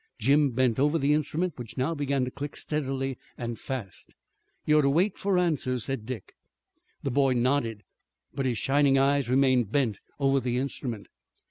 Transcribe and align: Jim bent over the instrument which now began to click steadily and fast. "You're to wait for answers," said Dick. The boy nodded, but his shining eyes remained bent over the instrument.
Jim 0.17 0.49
bent 0.49 0.79
over 0.79 0.97
the 0.97 1.13
instrument 1.13 1.53
which 1.59 1.77
now 1.77 1.93
began 1.93 2.25
to 2.25 2.31
click 2.31 2.55
steadily 2.55 3.19
and 3.37 3.59
fast. 3.59 4.15
"You're 4.65 4.81
to 4.81 4.89
wait 4.89 5.15
for 5.15 5.37
answers," 5.37 5.83
said 5.83 6.07
Dick. 6.07 6.33
The 7.03 7.11
boy 7.11 7.33
nodded, 7.33 7.83
but 8.33 8.47
his 8.47 8.57
shining 8.57 8.97
eyes 8.97 9.29
remained 9.29 9.71
bent 9.71 9.99
over 10.19 10.39
the 10.39 10.57
instrument. 10.57 11.05